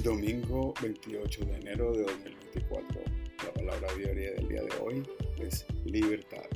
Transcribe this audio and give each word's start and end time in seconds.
Domingo 0.00 0.72
28 0.82 1.44
de 1.44 1.54
enero 1.56 1.92
de 1.92 2.02
2024. 2.02 3.02
La 3.44 3.52
palabra 3.52 3.94
diaria 3.94 4.32
del 4.32 4.48
día 4.48 4.62
de 4.62 4.70
hoy 4.80 5.02
es 5.38 5.66
libertad. 5.84 6.46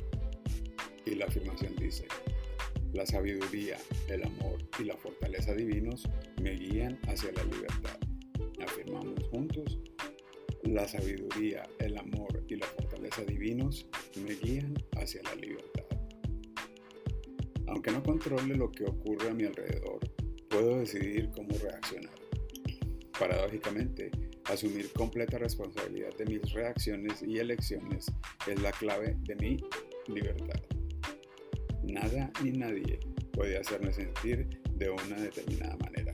Y 1.05 1.15
la 1.15 1.27
afirmación 1.27 1.75
dice, 1.77 2.07
la 2.93 3.05
sabiduría, 3.05 3.77
el 4.09 4.23
amor 4.23 4.57
y 4.79 4.85
la 4.85 4.97
fortaleza 4.97 5.53
divinos 5.53 6.09
me 6.41 6.55
guían 6.55 6.99
hacia 7.07 7.31
la 7.31 7.43
libertad. 7.43 7.97
Afirmamos 8.59 9.23
juntos, 9.29 9.79
la 10.63 10.87
sabiduría, 10.87 11.69
el 11.79 11.95
amor 11.97 12.43
y 12.49 12.55
la 12.55 12.65
fortaleza 12.65 13.21
divinos 13.21 13.85
me 14.25 14.33
guían 14.33 14.73
hacia 14.97 15.21
la 15.21 15.35
libertad. 15.35 15.85
Aunque 17.67 17.91
no 17.91 18.01
controle 18.01 18.55
lo 18.55 18.71
que 18.71 18.85
ocurre 18.85 19.29
a 19.29 19.33
mi 19.33 19.45
alrededor, 19.45 19.99
puedo 20.49 20.79
decidir 20.79 21.29
cómo 21.35 21.55
reaccionar. 21.59 22.26
Paradójicamente, 23.19 24.11
asumir 24.45 24.91
completa 24.93 25.37
responsabilidad 25.37 26.15
de 26.17 26.25
mis 26.25 26.53
reacciones 26.53 27.21
y 27.21 27.39
elecciones 27.39 28.11
es 28.47 28.61
la 28.61 28.71
clave 28.71 29.15
de 29.21 29.35
mi 29.35 29.57
libertad. 30.07 30.61
Nada 31.83 32.31
ni 32.43 32.51
nadie 32.51 32.99
puede 33.33 33.57
hacerme 33.57 33.91
sentir 33.91 34.47
de 34.75 34.89
una 34.89 35.17
determinada 35.17 35.77
manera. 35.77 36.13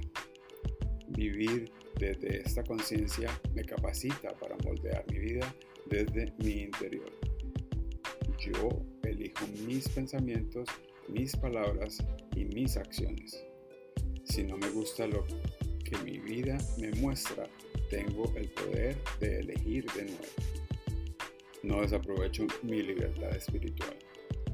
Vivir 1.09 1.71
desde 1.99 2.41
esta 2.41 2.63
conciencia 2.63 3.29
me 3.53 3.63
capacita 3.63 4.29
para 4.39 4.55
moldear 4.63 5.05
mi 5.11 5.19
vida 5.19 5.53
desde 5.89 6.33
mi 6.39 6.61
interior. 6.63 7.11
Yo 8.39 8.69
elijo 9.03 9.45
mis 9.67 9.87
pensamientos 9.89 10.67
mis 11.07 11.35
palabras 11.35 11.97
y 12.35 12.45
mis 12.45 12.77
acciones. 12.77 13.45
Si 14.23 14.43
no 14.43 14.57
me 14.57 14.69
gusta 14.69 15.05
lo 15.07 15.25
que 15.83 15.97
mi 15.99 16.19
vida 16.19 16.57
me 16.77 16.91
muestra, 17.01 17.47
tengo 17.89 18.31
el 18.35 18.49
poder 18.49 18.97
de 19.19 19.39
elegir 19.39 19.85
de 19.93 20.05
nuevo. 20.05 20.25
No 21.63 21.81
desaprovecho 21.81 22.47
mi 22.61 22.81
libertad 22.81 23.35
espiritual. 23.35 23.95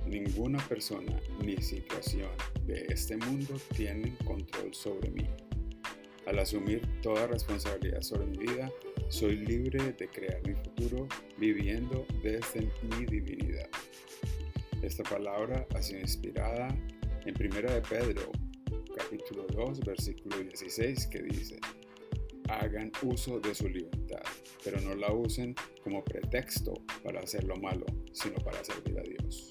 Ninguna 0.05 0.57
persona 0.67 1.19
ni 1.44 1.57
situación 1.57 2.30
de 2.66 2.85
este 2.89 3.17
mundo 3.17 3.55
tienen 3.75 4.16
control 4.25 4.73
sobre 4.73 5.11
mí. 5.11 5.27
Al 6.25 6.39
asumir 6.39 6.81
toda 7.02 7.27
responsabilidad 7.27 8.02
sobre 8.02 8.27
mi 8.27 8.38
vida, 8.38 8.72
soy 9.07 9.38
libre 9.38 9.94
de 9.94 10.07
crear 10.07 10.41
mi 10.47 10.53
futuro 10.53 11.07
viviendo 11.38 12.05
desde 12.22 12.69
mi 12.83 13.05
divinidad. 13.05 13.69
Esta 14.83 15.03
palabra 15.03 15.66
ha 15.75 15.81
sido 15.81 16.00
inspirada 16.00 16.67
en 17.25 17.35
1 17.35 17.73
de 17.73 17.81
Pedro, 17.81 18.31
capítulo 18.95 19.45
2, 19.59 19.81
versículo 19.81 20.38
16, 20.38 21.07
que 21.07 21.21
dice, 21.21 21.59
hagan 22.47 22.93
uso 23.02 23.41
de 23.41 23.53
su 23.53 23.67
libertad, 23.67 24.23
pero 24.63 24.79
no 24.79 24.95
la 24.95 25.11
usen 25.11 25.53
como 25.83 26.01
pretexto 26.01 26.73
para 27.03 27.19
hacer 27.19 27.43
lo 27.43 27.57
malo, 27.57 27.85
sino 28.13 28.38
para 28.38 28.63
servir 28.63 28.97
a 28.97 29.03
Dios. 29.03 29.49